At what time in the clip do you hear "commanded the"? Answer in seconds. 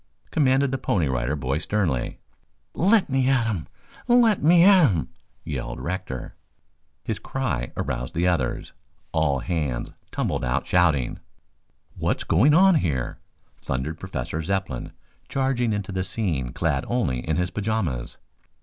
0.31-0.79